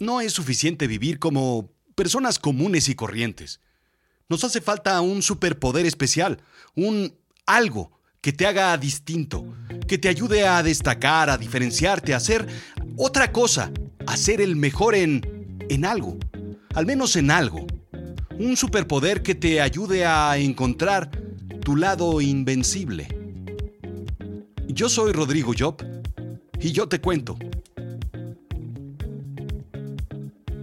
[0.00, 3.60] No es suficiente vivir como personas comunes y corrientes.
[4.28, 6.42] Nos hace falta un superpoder especial,
[6.74, 7.14] un
[7.46, 9.44] algo que te haga distinto,
[9.86, 12.46] que te ayude a destacar, a diferenciarte, a hacer
[12.96, 13.70] otra cosa,
[14.06, 16.18] a ser el mejor en, en algo,
[16.74, 17.66] al menos en algo.
[18.38, 21.10] Un superpoder que te ayude a encontrar
[21.60, 23.08] tu lado invencible.
[24.66, 25.76] Yo soy Rodrigo Job
[26.60, 27.36] y yo te cuento.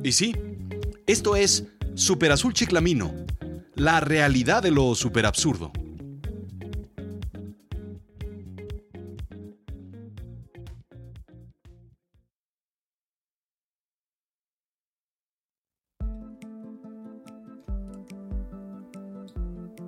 [0.04, 0.36] Y sí,
[1.06, 3.14] esto es Super Azul Chiclamino,
[3.76, 5.72] la realidad de lo super absurdo.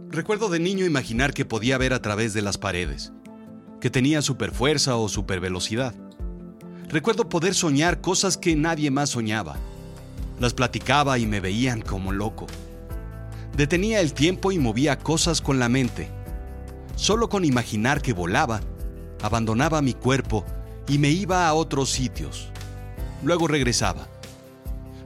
[0.09, 3.11] Recuerdo de niño imaginar que podía ver a través de las paredes,
[3.81, 5.95] que tenía superfuerza o supervelocidad.
[6.87, 9.57] Recuerdo poder soñar cosas que nadie más soñaba.
[10.39, 12.47] Las platicaba y me veían como loco.
[13.55, 16.09] Detenía el tiempo y movía cosas con la mente.
[16.95, 18.61] Solo con imaginar que volaba,
[19.21, 20.43] abandonaba mi cuerpo
[20.87, 22.49] y me iba a otros sitios.
[23.23, 24.07] Luego regresaba.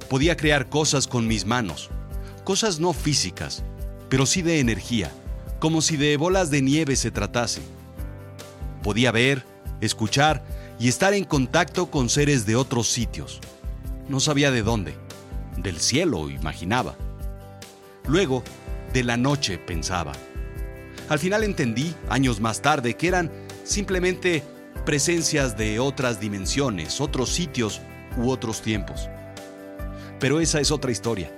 [0.09, 1.89] Podía crear cosas con mis manos,
[2.43, 3.63] cosas no físicas,
[4.09, 5.11] pero sí de energía,
[5.59, 7.61] como si de bolas de nieve se tratase.
[8.83, 9.43] Podía ver,
[9.81, 10.43] escuchar
[10.79, 13.41] y estar en contacto con seres de otros sitios.
[14.07, 14.95] No sabía de dónde,
[15.57, 16.95] del cielo, imaginaba.
[18.07, 18.43] Luego,
[18.93, 20.13] de la noche, pensaba.
[21.09, 23.31] Al final entendí, años más tarde, que eran
[23.63, 24.43] simplemente
[24.85, 27.81] presencias de otras dimensiones, otros sitios
[28.17, 29.09] u otros tiempos.
[30.19, 31.31] Pero esa es otra historia.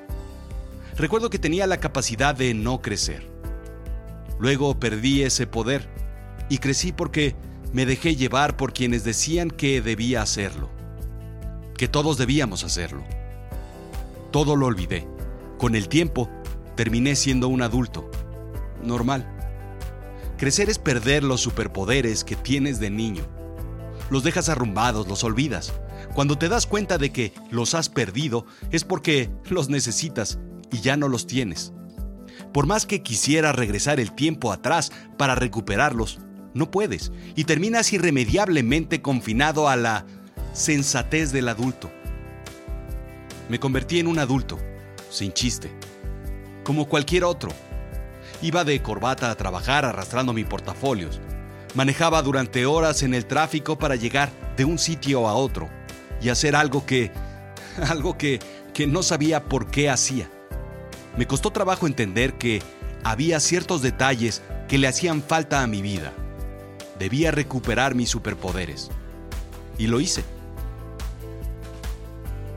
[0.96, 3.26] Recuerdo que tenía la capacidad de no crecer.
[4.40, 5.88] Luego perdí ese poder
[6.50, 7.36] y crecí porque
[7.74, 10.70] me dejé llevar por quienes decían que debía hacerlo,
[11.78, 13.04] que todos debíamos hacerlo.
[14.32, 15.08] Todo lo olvidé.
[15.58, 16.30] Con el tiempo,
[16.76, 18.10] terminé siendo un adulto.
[18.84, 19.28] Normal.
[20.38, 23.24] Crecer es perder los superpoderes que tienes de niño.
[24.10, 25.74] Los dejas arrumbados, los olvidas.
[26.14, 30.40] Cuando te das cuenta de que los has perdido es porque los necesitas
[30.72, 31.74] y ya no los tienes.
[32.54, 36.20] Por más que quisiera regresar el tiempo atrás para recuperarlos,
[36.54, 40.06] no puedes y terminas irremediablemente confinado a la
[40.54, 41.92] sensatez del adulto.
[43.50, 44.60] Me convertí en un adulto,
[45.10, 45.72] sin chiste,
[46.64, 47.50] como cualquier otro.
[48.44, 51.20] Iba de corbata a trabajar arrastrando mi portafolios.
[51.74, 55.68] Manejaba durante horas en el tráfico para llegar de un sitio a otro
[56.22, 57.12] y hacer algo que...
[57.90, 58.40] algo que,
[58.74, 60.30] que no sabía por qué hacía.
[61.18, 62.62] Me costó trabajo entender que
[63.04, 66.14] había ciertos detalles que le hacían falta a mi vida.
[67.00, 68.92] Debía recuperar mis superpoderes.
[69.78, 70.24] Y lo hice.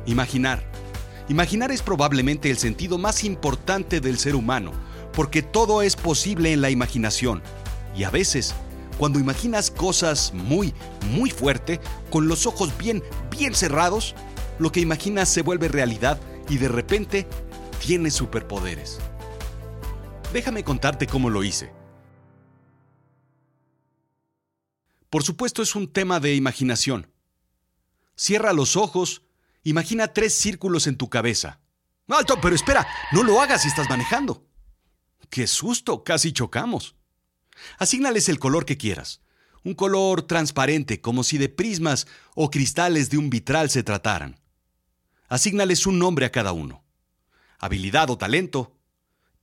[0.05, 0.72] Imaginar.
[1.29, 4.73] Imaginar es probablemente el sentido más importante del ser humano,
[5.13, 7.43] porque todo es posible en la imaginación.
[7.97, 8.55] Y a veces,
[8.99, 10.75] cuando imaginas cosas muy,
[11.11, 11.81] muy fuerte,
[12.11, 14.15] con los ojos bien, bien cerrados,
[14.59, 17.27] lo que imaginas se vuelve realidad y de repente
[17.85, 18.99] tiene superpoderes.
[20.33, 21.73] Déjame contarte cómo lo hice.
[25.11, 27.07] Por supuesto es un tema de imaginación.
[28.17, 29.23] Cierra los ojos,
[29.63, 31.61] imagina tres círculos en tu cabeza.
[32.09, 32.41] ¡Alto!
[32.41, 34.47] Pero espera, no lo hagas si estás manejando.
[35.31, 36.05] ¡Qué susto!
[36.05, 36.97] Casi chocamos.
[37.79, 39.23] Asignales el color que quieras.
[39.65, 44.41] Un color transparente, como si de prismas o cristales de un vitral se trataran.
[45.29, 46.83] Asignales un nombre a cada uno
[47.63, 48.77] habilidad o talento,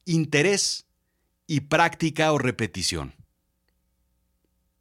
[0.04, 0.86] interés
[1.48, 3.16] y práctica o repetición.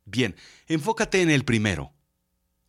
[0.05, 0.35] Bien,
[0.67, 1.95] enfócate en el primero.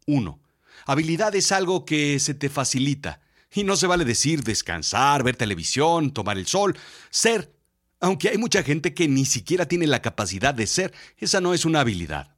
[0.05, 0.39] 1.
[0.89, 3.21] Habilidad es algo que se te facilita,
[3.53, 6.75] y no se vale decir descansar, ver televisión, tomar el sol,
[7.11, 7.53] ser.
[7.99, 11.63] Aunque hay mucha gente que ni siquiera tiene la capacidad de ser, esa no es
[11.63, 12.35] una habilidad.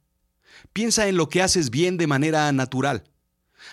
[0.74, 3.04] Piensa en lo que haces bien de manera natural.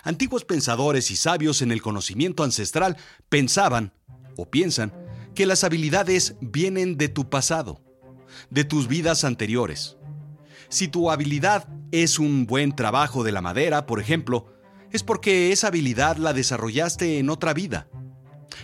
[0.04, 2.96] Antiguos pensadores y sabios en el conocimiento ancestral
[3.28, 3.92] pensaban
[4.38, 4.94] o piensan
[5.36, 7.82] que las habilidades vienen de tu pasado,
[8.50, 9.98] de tus vidas anteriores.
[10.70, 14.58] Si tu habilidad es un buen trabajo de la madera, por ejemplo,
[14.92, 17.88] es porque esa habilidad la desarrollaste en otra vida.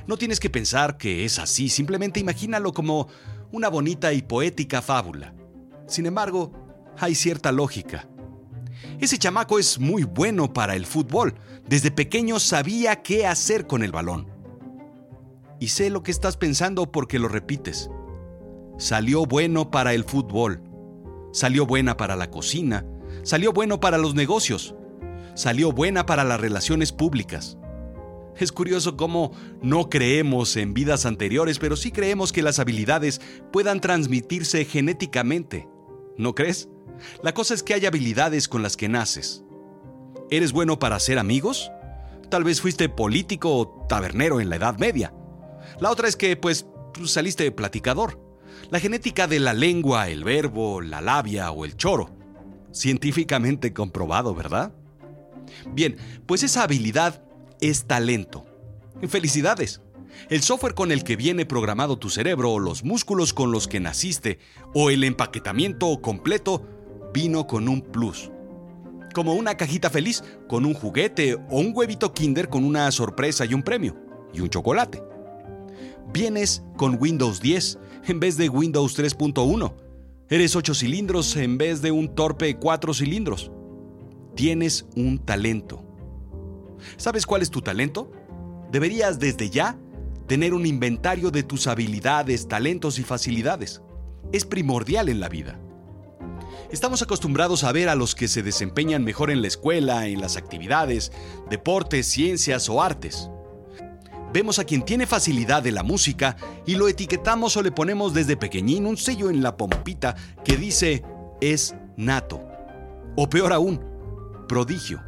[0.07, 3.07] No tienes que pensar que es así, simplemente imagínalo como
[3.51, 5.33] una bonita y poética fábula.
[5.87, 6.51] Sin embargo,
[6.97, 8.07] hay cierta lógica.
[8.99, 11.35] Ese chamaco es muy bueno para el fútbol.
[11.67, 14.35] Desde pequeño sabía qué hacer con el balón
[15.59, 17.89] y sé lo que estás pensando porque lo repites.
[18.77, 20.61] Salió bueno para el fútbol,
[21.31, 22.85] salió buena para la cocina,
[23.23, 24.75] salió bueno para los negocios,
[25.35, 27.57] salió buena para las relaciones públicas.
[28.37, 33.21] Es curioso cómo no creemos en vidas anteriores, pero sí creemos que las habilidades
[33.51, 35.69] puedan transmitirse genéticamente.
[36.17, 36.67] ¿No crees?
[37.23, 39.43] La cosa es que hay habilidades con las que naces.
[40.29, 41.71] ¿Eres bueno para hacer amigos?
[42.29, 45.13] Tal vez fuiste político o tabernero en la Edad Media.
[45.79, 46.65] La otra es que, pues,
[47.05, 48.19] saliste platicador.
[48.69, 52.09] La genética de la lengua, el verbo, la labia o el choro.
[52.71, 54.73] Científicamente comprobado, ¿verdad?
[55.73, 57.23] Bien, pues esa habilidad
[57.61, 58.45] es talento.
[59.07, 59.81] Felicidades.
[60.29, 63.79] El software con el que viene programado tu cerebro o los músculos con los que
[63.79, 64.39] naciste
[64.73, 66.65] o el empaquetamiento completo
[67.13, 68.31] vino con un plus.
[69.13, 73.53] Como una cajita feliz con un juguete o un huevito Kinder con una sorpresa y
[73.53, 73.95] un premio
[74.33, 75.01] y un chocolate.
[76.13, 79.73] Vienes con Windows 10 en vez de Windows 3.1.
[80.29, 83.51] Eres 8 cilindros en vez de un torpe 4 cilindros.
[84.35, 85.83] Tienes un talento.
[86.97, 88.11] ¿Sabes cuál es tu talento?
[88.69, 89.77] Deberías desde ya
[90.27, 93.81] tener un inventario de tus habilidades, talentos y facilidades.
[94.33, 95.59] Es primordial en la vida.
[96.69, 100.35] Estamos acostumbrados a ver a los que se desempeñan mejor en la escuela, en las
[100.35, 101.13] actividades,
[101.49, 103.29] deportes, ciencias o artes.
[104.33, 106.35] Vemos a quien tiene facilidad de la música
[106.65, 111.03] y lo etiquetamos o le ponemos desde pequeñín un sello en la pompita que dice
[111.39, 112.41] es nato.
[113.15, 113.94] O peor aún,
[114.47, 115.01] prodigio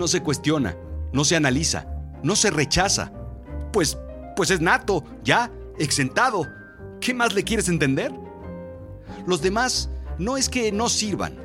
[0.00, 0.76] no se cuestiona,
[1.12, 1.86] no se analiza,
[2.22, 3.12] no se rechaza.
[3.70, 3.98] Pues,
[4.34, 6.48] pues es nato, ya, exentado.
[7.00, 8.12] ¿Qué más le quieres entender?
[9.26, 11.38] Los demás no es que no sirvan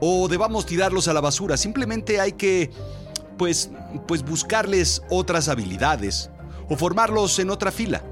[0.00, 2.70] o debamos tirarlos a la basura, simplemente hay que,
[3.36, 3.70] pues,
[4.06, 6.30] pues buscarles otras habilidades
[6.68, 8.02] o formarlos en otra fila.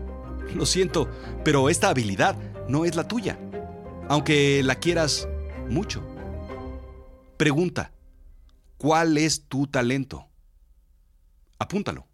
[0.54, 1.08] Lo siento,
[1.42, 2.36] pero esta habilidad
[2.68, 3.38] no es la tuya,
[4.08, 5.28] aunque la quieras
[5.70, 6.02] mucho.
[7.36, 7.92] Pregunta,
[8.76, 10.28] ¿Cuál es tu talento?
[11.58, 12.06] Apúntalo.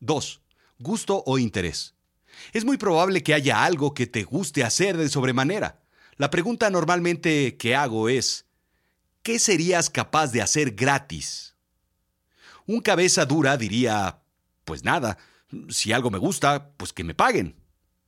[0.00, 0.40] 2.
[0.78, 1.94] Gusto o interés.
[2.52, 5.82] Es muy probable que haya algo que te guste hacer de sobremanera.
[6.16, 8.46] La pregunta normalmente que hago es,
[9.22, 11.54] ¿qué serías capaz de hacer gratis?
[12.66, 14.22] Un cabeza dura diría,
[14.64, 15.18] pues nada,
[15.68, 17.56] si algo me gusta, pues que me paguen.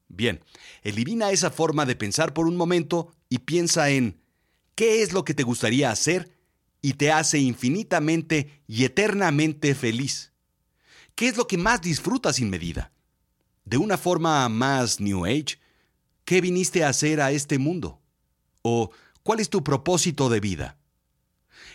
[0.09, 0.43] Bien,
[0.83, 4.23] elimina esa forma de pensar por un momento y piensa en,
[4.75, 6.36] ¿qué es lo que te gustaría hacer
[6.87, 10.31] y te hace infinitamente y eternamente feliz.
[11.17, 12.93] ¿Qué es lo que más disfrutas sin medida?
[13.65, 15.59] De una forma más New Age,
[16.25, 18.01] ¿qué viniste a hacer a este mundo?
[18.63, 18.93] ¿O
[19.25, 20.79] cuál es tu propósito de vida?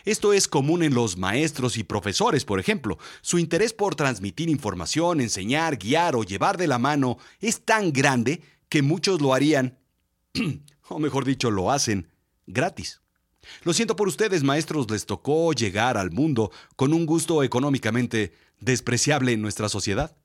[0.05, 2.97] Esto es común en los maestros y profesores, por ejemplo.
[3.21, 8.41] Su interés por transmitir información, enseñar, guiar o llevar de la mano es tan grande
[8.69, 9.77] que muchos lo harían,
[10.87, 12.07] o mejor dicho, lo hacen
[12.47, 13.01] gratis.
[13.63, 19.33] Lo siento por ustedes, maestros, les tocó llegar al mundo con un gusto económicamente despreciable
[19.33, 20.15] en nuestra sociedad.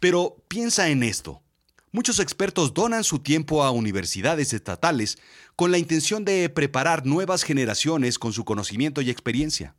[0.00, 1.42] Pero piensa en esto.
[1.90, 5.18] Muchos expertos donan su tiempo a universidades estatales
[5.56, 9.76] con la intención de preparar nuevas generaciones con su conocimiento y experiencia.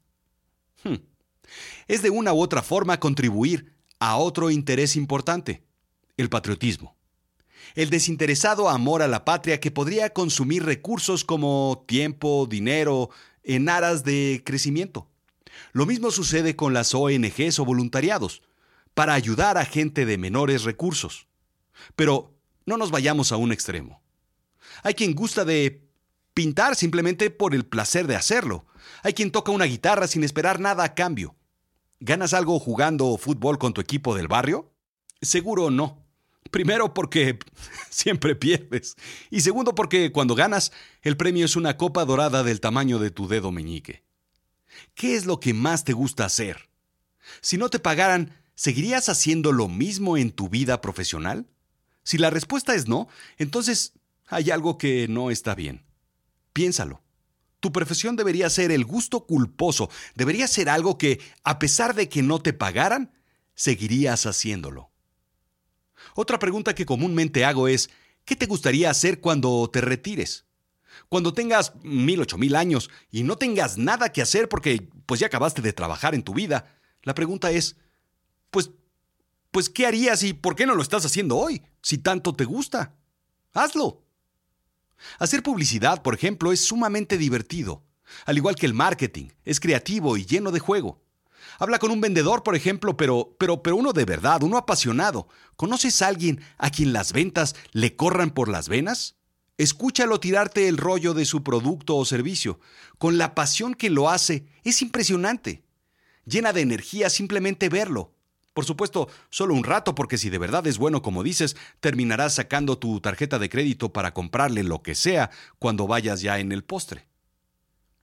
[0.83, 0.97] Hmm.
[1.87, 5.63] Es de una u otra forma contribuir a otro interés importante,
[6.17, 6.95] el patriotismo
[7.75, 13.09] el desinteresado amor a la patria que podría consumir recursos como tiempo, dinero,
[13.43, 15.07] en aras de crecimiento.
[15.71, 18.41] Lo mismo sucede con las ONGs o voluntariados,
[18.93, 21.27] para ayudar a gente de menores recursos.
[21.95, 22.33] Pero
[22.65, 24.01] no nos vayamos a un extremo.
[24.83, 25.83] Hay quien gusta de
[26.33, 28.65] pintar simplemente por el placer de hacerlo.
[29.03, 31.35] Hay quien toca una guitarra sin esperar nada a cambio.
[31.99, 34.71] ¿Ganas algo jugando fútbol con tu equipo del barrio?
[35.21, 36.02] Seguro no.
[36.51, 37.39] Primero porque
[37.89, 38.95] siempre pierdes.
[39.29, 40.71] Y segundo porque cuando ganas,
[41.01, 44.03] el premio es una copa dorada del tamaño de tu dedo meñique.
[44.95, 46.69] ¿Qué es lo que más te gusta hacer?
[47.41, 51.47] Si no te pagaran, ¿seguirías haciendo lo mismo en tu vida profesional?
[52.03, 53.07] Si la respuesta es no,
[53.37, 53.93] entonces
[54.27, 55.85] hay algo que no está bien.
[56.51, 57.01] Piénsalo.
[57.59, 62.21] Tu profesión debería ser el gusto culposo, debería ser algo que, a pesar de que
[62.21, 63.13] no te pagaran,
[63.55, 64.91] seguirías haciéndolo.
[66.15, 67.89] Otra pregunta que comúnmente hago es,
[68.25, 70.45] ¿qué te gustaría hacer cuando te retires?
[71.09, 75.27] Cuando tengas mil, ocho mil años y no tengas nada que hacer porque pues ya
[75.27, 77.77] acabaste de trabajar en tu vida, la pregunta es,
[78.49, 78.71] pues,
[79.51, 82.95] pues, ¿qué harías y por qué no lo estás haciendo hoy, si tanto te gusta?
[83.53, 84.03] Hazlo.
[85.19, 87.83] Hacer publicidad, por ejemplo, es sumamente divertido.
[88.25, 91.02] Al igual que el marketing, es creativo y lleno de juego.
[91.59, 95.27] Habla con un vendedor, por ejemplo, pero, pero, pero uno de verdad, uno apasionado.
[95.55, 99.15] ¿Conoces a alguien a quien las ventas le corran por las venas?
[99.57, 102.59] Escúchalo tirarte el rollo de su producto o servicio.
[102.97, 105.63] Con la pasión que lo hace, es impresionante.
[106.25, 108.13] llena de energía simplemente verlo.
[108.53, 112.77] Por supuesto, solo un rato, porque si de verdad es bueno como dices, terminarás sacando
[112.77, 117.07] tu tarjeta de crédito para comprarle lo que sea cuando vayas ya en el postre.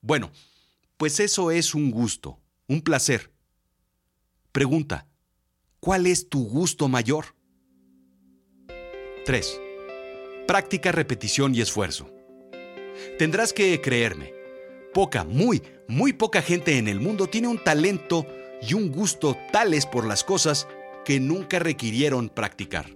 [0.01, 0.33] Bueno,
[0.97, 3.33] pues eso es un gusto, un placer.
[4.53, 5.09] Pregunta,
[5.81, 7.35] ¿cuál es tu gusto mayor?
[9.25, 9.61] 3.
[10.47, 12.09] Práctica, repetición y esfuerzo.
[13.19, 14.33] Tendrás que creerme.
[14.95, 18.25] Poca, muy, muy poca gente en el mundo tiene un talento
[18.63, 20.69] y un gusto tales por las cosas
[21.05, 22.87] que nunca requirieron practicar.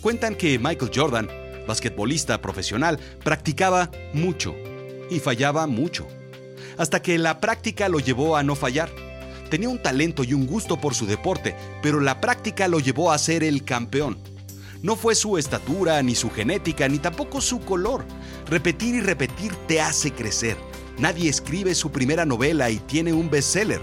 [0.00, 1.28] Cuentan que Michael Jordan,
[1.68, 4.56] basquetbolista profesional, practicaba mucho
[5.10, 6.08] y fallaba mucho,
[6.78, 8.90] hasta que la práctica lo llevó a no fallar.
[9.50, 13.18] Tenía un talento y un gusto por su deporte, pero la práctica lo llevó a
[13.18, 14.18] ser el campeón.
[14.82, 18.04] No fue su estatura, ni su genética, ni tampoco su color.
[18.48, 20.56] Repetir y repetir te hace crecer.
[20.98, 23.80] Nadie escribe su primera novela y tiene un bestseller.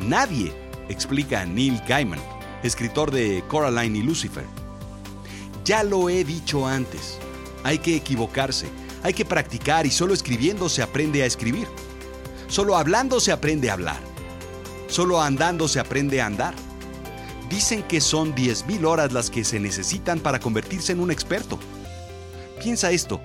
[0.00, 0.52] Nadie,
[0.88, 2.20] explica Neil Gaiman,
[2.62, 4.44] escritor de Coraline y Lucifer.
[5.64, 7.18] Ya lo he dicho antes,
[7.64, 8.66] hay que equivocarse,
[9.02, 11.66] hay que practicar y solo escribiendo se aprende a escribir.
[12.52, 13.96] Solo hablando se aprende a hablar.
[14.86, 16.54] Solo andando se aprende a andar.
[17.48, 21.58] Dicen que son 10.000 horas las que se necesitan para convertirse en un experto.
[22.62, 23.22] Piensa esto,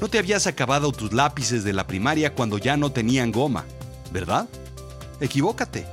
[0.00, 3.66] no te habías acabado tus lápices de la primaria cuando ya no tenían goma,
[4.10, 4.48] ¿verdad?
[5.20, 5.86] Equivócate.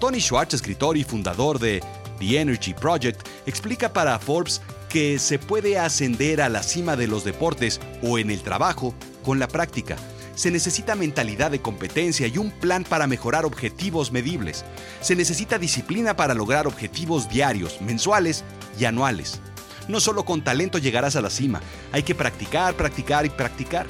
[0.00, 1.82] Tony Schwartz, escritor y fundador de
[2.18, 7.22] The Energy Project, explica para Forbes que se puede ascender a la cima de los
[7.22, 9.98] deportes o en el trabajo con la práctica.
[10.42, 14.64] Se necesita mentalidad de competencia y un plan para mejorar objetivos medibles.
[15.00, 18.42] Se necesita disciplina para lograr objetivos diarios, mensuales
[18.76, 19.38] y anuales.
[19.86, 21.60] No solo con talento llegarás a la cima,
[21.92, 23.86] hay que practicar, practicar y practicar.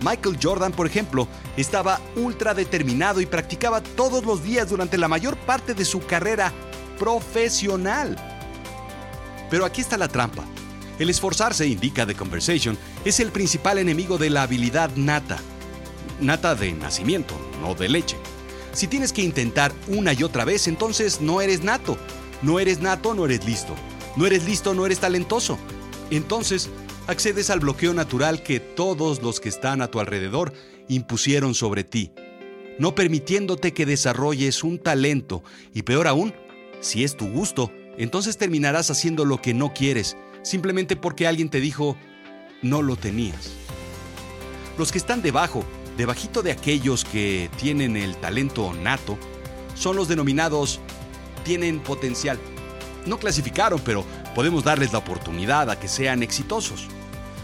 [0.00, 5.36] Michael Jordan, por ejemplo, estaba ultra determinado y practicaba todos los días durante la mayor
[5.36, 6.52] parte de su carrera
[7.00, 8.14] profesional.
[9.50, 10.44] Pero aquí está la trampa.
[11.00, 15.40] El esforzarse, indica The Conversation, es el principal enemigo de la habilidad nata.
[16.20, 18.16] Nata de nacimiento, no de leche.
[18.72, 21.96] Si tienes que intentar una y otra vez, entonces no eres nato.
[22.42, 23.74] No eres nato, no eres listo.
[24.16, 25.58] No eres listo, no eres talentoso.
[26.10, 26.70] Entonces,
[27.06, 30.52] accedes al bloqueo natural que todos los que están a tu alrededor
[30.88, 32.12] impusieron sobre ti,
[32.78, 35.42] no permitiéndote que desarrolles un talento
[35.74, 36.34] y peor aún,
[36.80, 41.60] si es tu gusto, entonces terminarás haciendo lo que no quieres, simplemente porque alguien te
[41.60, 41.96] dijo
[42.62, 43.52] no lo tenías.
[44.78, 45.64] Los que están debajo,
[45.96, 49.18] debajito de aquellos que tienen el talento nato,
[49.74, 50.80] son los denominados
[51.44, 52.38] tienen potencial.
[53.06, 56.88] No clasificaron, pero podemos darles la oportunidad a que sean exitosos.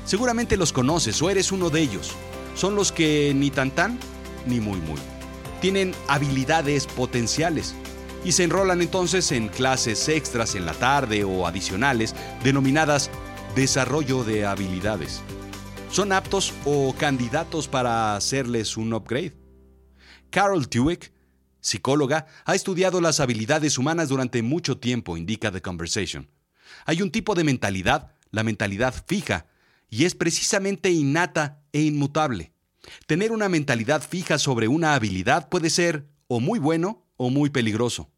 [0.05, 2.13] Seguramente los conoces o eres uno de ellos.
[2.57, 3.99] Son los que ni tan tan
[4.47, 4.99] ni muy muy.
[5.61, 7.75] Tienen habilidades potenciales
[8.25, 13.11] y se enrolan entonces en clases extras en la tarde o adicionales denominadas
[13.55, 15.23] desarrollo de habilidades.
[15.93, 19.37] Son aptos o candidatos para hacerles un upgrade.
[20.31, 21.13] Carol Dweck,
[21.61, 26.31] psicóloga, ha estudiado las habilidades humanas durante mucho tiempo, indica The Conversation.
[26.87, 29.49] Hay un tipo de mentalidad, la mentalidad fija,
[29.91, 32.55] y es precisamente innata e inmutable.
[33.07, 38.11] Tener una mentalidad fija sobre una habilidad puede ser o muy bueno o muy peligroso.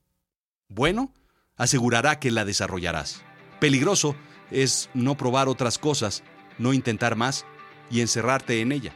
[0.69, 1.13] Bueno,
[1.57, 3.23] asegurará que la desarrollarás.
[3.59, 4.15] Peligroso
[4.53, 6.23] es no probar otras cosas,
[6.57, 7.45] no intentar más
[7.91, 8.93] y encerrarte en ella.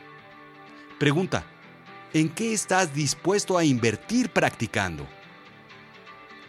[0.98, 1.44] Pregunta,
[2.12, 5.06] ¿en qué estás dispuesto a invertir practicando?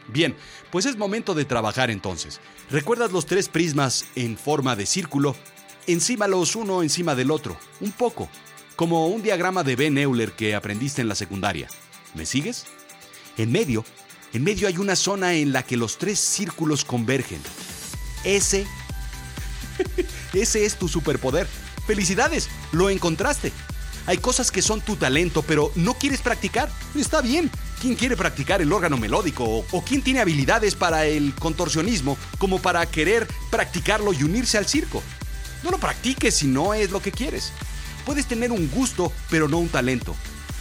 [0.07, 0.35] Bien,
[0.71, 2.41] pues es momento de trabajar entonces.
[2.71, 5.35] ¿Recuerdas los tres prismas en forma de círculo
[5.91, 8.29] encímalos uno encima del otro, un poco,
[8.75, 11.67] como un diagrama de Ben Euler que aprendiste en la secundaria.
[12.13, 12.65] ¿Me sigues?
[13.37, 13.83] En medio,
[14.33, 17.41] en medio hay una zona en la que los tres círculos convergen.
[18.23, 18.67] Ese,
[20.33, 21.47] ese es tu superpoder.
[21.89, 23.51] Felicidades, lo encontraste.
[24.05, 26.69] Hay cosas que son tu talento, pero no quieres practicar.
[26.93, 27.49] Está bien.
[27.81, 29.43] ¿Quién quiere practicar el órgano melódico?
[29.43, 34.67] ¿O, o quién tiene habilidades para el contorsionismo como para querer practicarlo y unirse al
[34.67, 35.01] circo?
[35.63, 37.53] No lo practiques si no es lo que quieres.
[38.05, 40.15] Puedes tener un gusto, pero no un talento.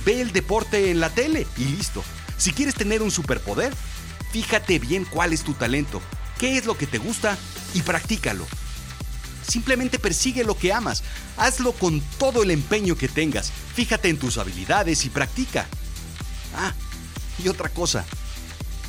[0.06, 2.02] Ve el deporte en la tele y listo.
[2.38, 3.74] Si quieres tener un superpoder,
[4.32, 6.00] fíjate bien cuál es tu talento,
[6.38, 7.36] qué es lo que te gusta
[7.74, 8.46] y practícalo.
[9.48, 11.02] Simplemente persigue lo que amas,
[11.38, 15.66] hazlo con todo el empeño que tengas, fíjate en tus habilidades y practica.
[16.54, 16.74] Ah,
[17.42, 18.04] y otra cosa,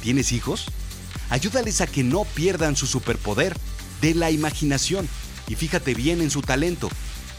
[0.04, 0.66] ¿tienes hijos?
[1.30, 3.56] Ayúdales a que no pierdan su superpoder
[4.02, 5.08] de la imaginación
[5.48, 6.90] y fíjate bien en su talento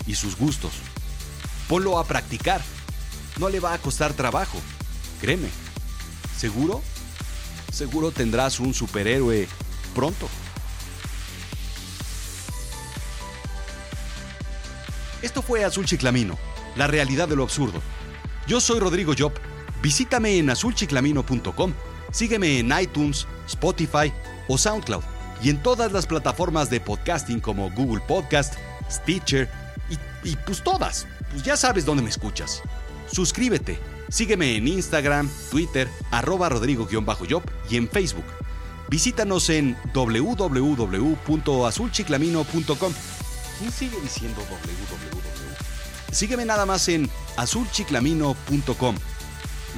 [0.06, 0.72] y sus gustos.
[1.68, 2.62] Ponlo a practicar.
[3.38, 4.58] No le va a costar trabajo.
[5.20, 5.48] Créeme.
[6.38, 6.82] Seguro,
[7.72, 9.46] seguro tendrás un superhéroe
[9.94, 10.28] pronto.
[15.42, 16.38] Fue Azul Chiclamino,
[16.76, 17.80] la realidad de lo absurdo.
[18.46, 19.32] Yo soy Rodrigo Job.
[19.82, 21.72] Visítame en azulchiclamino.com.
[22.12, 24.12] Sígueme en iTunes, Spotify
[24.48, 25.02] o SoundCloud
[25.42, 28.54] y en todas las plataformas de podcasting como Google Podcast,
[28.90, 29.50] Stitcher
[30.22, 31.06] y, pues todas.
[31.30, 32.62] Pues ya sabes dónde me escuchas.
[33.10, 33.78] Suscríbete.
[34.10, 38.24] Sígueme en Instagram, Twitter, arroba rodrigo-job y en Facebook.
[38.88, 42.92] Visítanos en www.azulchiclamino.com.
[43.58, 45.29] ¿Quién sigue diciendo www?
[46.12, 48.96] Sígueme nada más en azulchiclamino.com.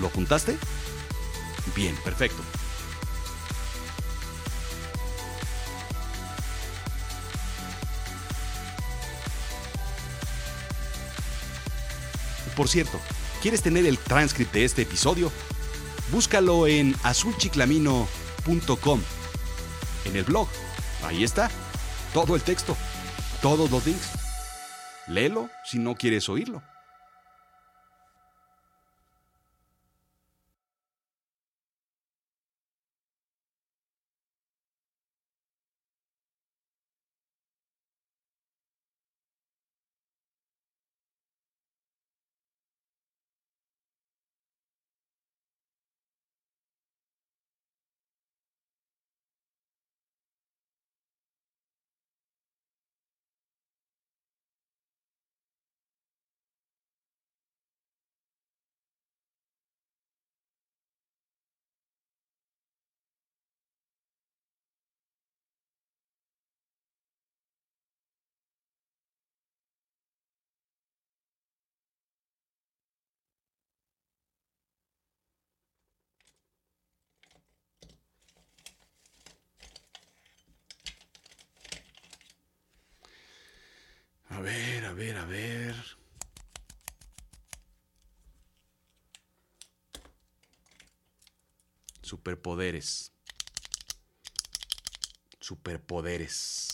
[0.01, 0.57] ¿Lo juntaste?
[1.77, 2.43] Bien, perfecto.
[12.57, 13.01] Por cierto,
[13.41, 15.33] ¿quieres tener el transcript de este episodio?
[16.11, 19.01] Búscalo en azulchiclamino.com.
[20.05, 20.49] En el blog.
[21.05, 21.51] Ahí está.
[22.12, 22.77] Todo el texto.
[23.41, 24.22] Todos los links.
[25.06, 26.62] Léelo si no quieres oírlo.
[84.43, 85.75] Ver, a ver, a ver.
[92.02, 93.13] Superpoderes.
[95.41, 96.69] Superpoderes.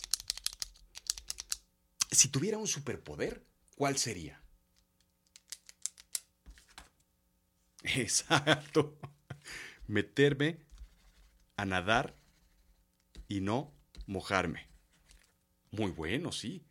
[2.11, 4.43] Si tuviera un superpoder, ¿cuál sería?
[7.83, 8.99] Exacto.
[9.87, 10.59] Meterme
[11.57, 12.17] a nadar
[13.29, 13.73] y no
[14.07, 14.69] mojarme.
[15.71, 16.68] Muy bueno, sí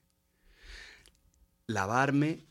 [1.68, 2.46] lavarme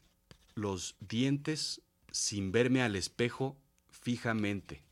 [0.55, 1.81] los dientes
[2.13, 3.59] sin verme al espejo
[3.91, 4.83] fijamente.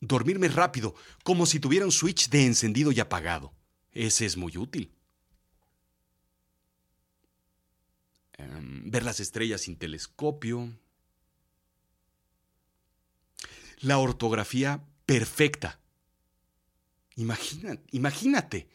[0.00, 3.54] Dormirme rápido, como si tuviera un switch de encendido y apagado.
[3.92, 4.92] Ese es muy útil.
[8.34, 10.76] Em, ver las estrellas sin telescopio.
[13.80, 15.80] La ortografía perfecta.
[17.16, 18.68] Imagina, imagínate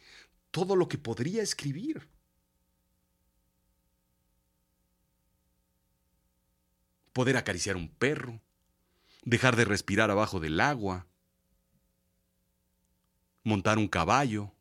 [0.50, 2.08] todo lo que podría escribir.
[7.12, 8.40] Poder acariciar un perro,
[9.24, 11.06] dejar de respirar abajo del agua,
[13.42, 14.52] montar un caballo,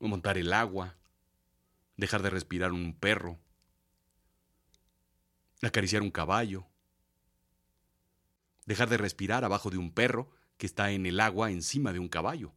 [0.00, 0.96] montar el agua,
[1.96, 3.38] dejar de respirar un perro,
[5.62, 6.66] acariciar un caballo,
[8.66, 12.08] dejar de respirar abajo de un perro que está en el agua encima de un
[12.08, 12.52] caballo.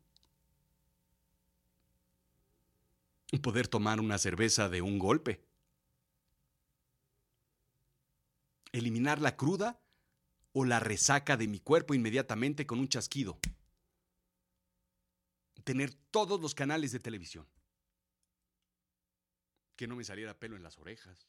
[3.38, 5.46] Poder tomar una cerveza de un golpe.
[8.72, 9.80] Eliminar la cruda
[10.54, 13.40] o la resaca de mi cuerpo inmediatamente con un chasquido.
[15.64, 17.48] Tener todos los canales de televisión.
[19.76, 21.28] Que no me saliera pelo en las orejas.